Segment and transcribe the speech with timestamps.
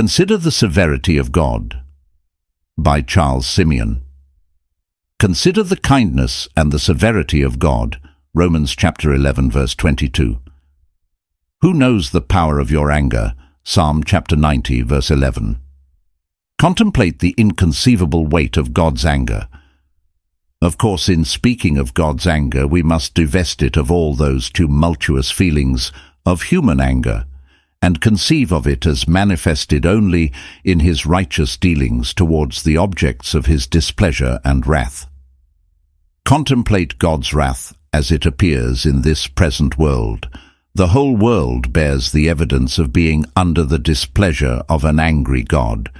[0.00, 1.82] Consider the severity of God.
[2.78, 4.02] By Charles Simeon.
[5.18, 8.00] Consider the kindness and the severity of God.
[8.32, 10.38] Romans chapter 11 verse 22.
[11.60, 13.34] Who knows the power of your anger?
[13.62, 15.60] Psalm chapter 90 verse 11.
[16.58, 19.48] Contemplate the inconceivable weight of God's anger.
[20.62, 25.30] Of course, in speaking of God's anger, we must divest it of all those tumultuous
[25.30, 25.92] feelings
[26.24, 27.26] of human anger
[27.82, 30.32] and conceive of it as manifested only
[30.64, 35.06] in his righteous dealings towards the objects of his displeasure and wrath.
[36.24, 40.28] Contemplate God's wrath as it appears in this present world.
[40.74, 45.90] The whole world bears the evidence of being under the displeasure of an angry God.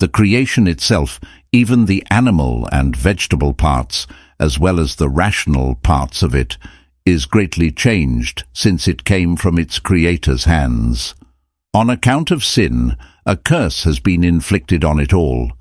[0.00, 1.18] The creation itself,
[1.52, 4.06] even the animal and vegetable parts,
[4.38, 6.58] as well as the rational parts of it,
[7.06, 11.14] is greatly changed since it came from its Creator's hands.
[11.74, 12.96] On account of sin,
[13.26, 15.52] a curse has been inflicted on it all.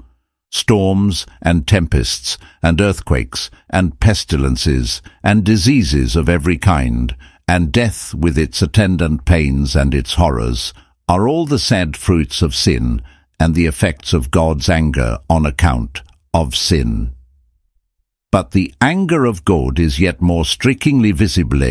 [0.52, 7.16] Storms and tempests and earthquakes and pestilences and diseases of every kind,
[7.48, 10.74] and death with its attendant pains and its horrors,
[11.10, 13.02] are all the sad fruits of sin
[13.40, 16.02] and the effects of God's anger on account
[16.34, 17.12] of sin.
[18.32, 21.64] But the anger of God is yet more strikingly visible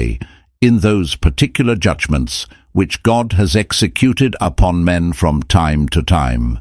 [0.60, 6.58] in those particular judgments which God has executed upon men from time to time.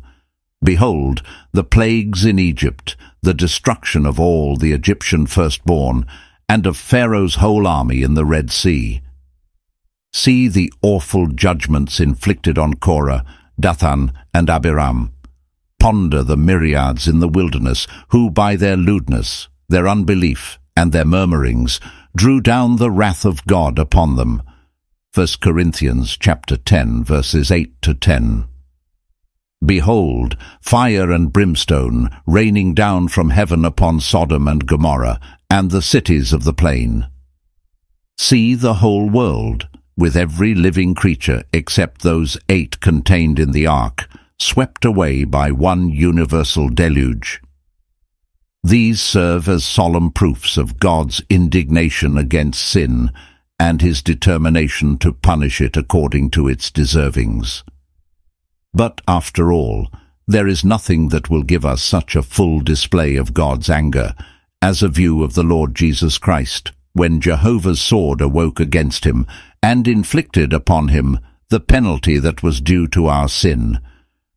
[0.63, 6.05] Behold, the plagues in Egypt, the destruction of all the Egyptian firstborn,
[6.47, 9.01] and of Pharaoh's whole army in the Red Sea.
[10.13, 13.25] See the awful judgments inflicted on Korah,
[13.59, 15.11] Dathan, and Abiram.
[15.79, 21.79] Ponder the myriads in the wilderness, who by their lewdness, their unbelief, and their murmurings,
[22.15, 24.41] drew down the wrath of God upon them,
[25.13, 28.45] 1 Corinthians chapter 10 verses 8 to 10.
[29.65, 36.31] Behold, fire and brimstone raining down from heaven upon Sodom and Gomorrah and the cities
[36.31, 37.07] of the plain.
[38.17, 44.07] See the whole world, with every living creature except those eight contained in the ark,
[44.39, 47.41] swept away by one universal deluge.
[48.65, 53.11] These serve as solemn proofs of God's indignation against sin
[53.59, 57.61] and his determination to punish it according to its deservings.
[58.73, 59.89] But after all,
[60.27, 64.15] there is nothing that will give us such a full display of God's anger
[64.63, 69.27] as a view of the Lord Jesus Christ, when Jehovah's sword awoke against him
[69.61, 73.77] and inflicted upon him the penalty that was due to our sin.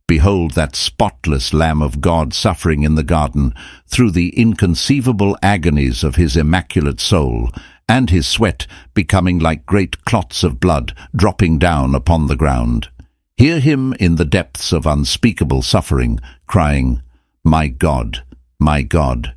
[0.08, 3.54] Behold that spotless Lamb of God suffering in the garden
[3.86, 7.50] through the inconceivable agonies of his immaculate soul,
[7.86, 12.88] and his sweat becoming like great clots of blood dropping down upon the ground.
[13.36, 17.02] Hear him in the depths of unspeakable suffering, crying,
[17.44, 18.24] My God,
[18.58, 19.34] my God,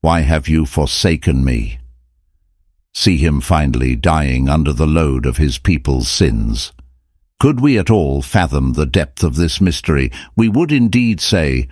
[0.00, 1.78] why have you forsaken me?
[2.92, 6.72] See him finally dying under the load of his people's sins.
[7.40, 11.68] Could we at all fathom the depth of this mystery, we would indeed say,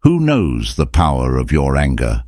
[0.00, 2.24] Who knows the power of your anger?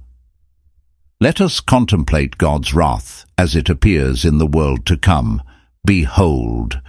[1.21, 5.43] Let us contemplate God's wrath as it appears in the world to come.
[5.85, 6.81] Behold!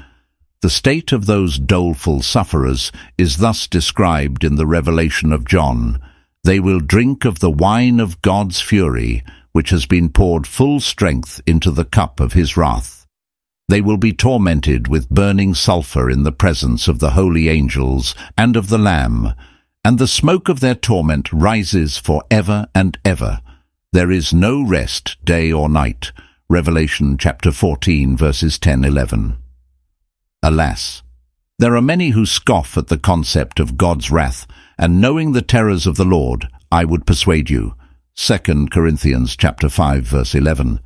[0.61, 5.99] The state of those doleful sufferers is thus described in the revelation of John.
[6.43, 9.23] They will drink of the wine of God's fury,
[9.53, 13.04] which has been poured full strength into the cup of his wrath.
[13.67, 18.55] They will be tormented with burning sulphur in the presence of the holy angels and
[18.55, 19.33] of the Lamb,
[19.83, 23.41] and the smoke of their torment rises for ever and ever.
[23.91, 26.11] There is no rest day or night.
[26.47, 29.37] Revelation chapter 14 verses 10-11.
[30.43, 31.01] Alas,
[31.57, 34.45] there are many who scoff at the concept of God's wrath,
[34.77, 37.73] and knowing the terrors of the Lord, I would persuade you.
[38.15, 40.81] 2 Corinthians chapter 5 verse 11.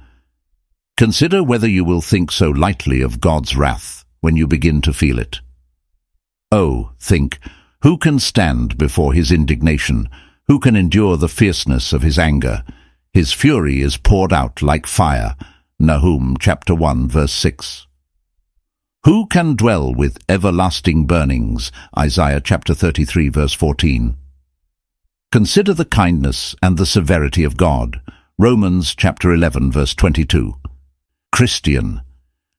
[0.99, 5.17] Consider whether you will think so lightly of God's wrath when you begin to feel
[5.17, 5.39] it.
[6.51, 7.39] Oh, think,
[7.83, 10.09] who can stand before his indignation?
[10.47, 12.65] Who can endure the fierceness of his anger?
[13.13, 15.37] His fury is poured out like fire.
[15.79, 17.87] Nahum chapter 1 verse 6.
[19.05, 21.71] Who can dwell with everlasting burnings?
[21.97, 24.17] Isaiah chapter 33 verse 14.
[25.31, 28.01] Consider the kindness and the severity of God.
[28.37, 30.55] Romans chapter 11 verse 22.
[31.31, 32.01] Christian,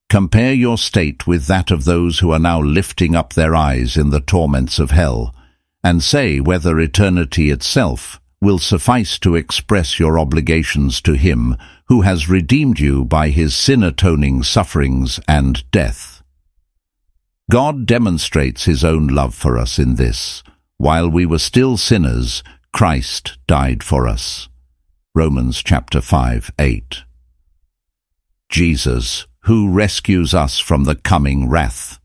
[0.09, 4.11] compare your state with that of those who are now lifting up their eyes in
[4.11, 5.35] the torments of hell,
[5.83, 11.57] and say whether eternity itself will suffice to express your obligations to him
[11.89, 16.23] who has redeemed you by his sin-atoning sufferings and death.
[17.51, 20.43] God demonstrates his own love for us in this.
[20.79, 24.49] While we were still sinners, Christ died for us.
[25.15, 27.03] Romans chapter 5, 8.
[28.51, 32.00] Jesus, who rescues us from the coming wrath.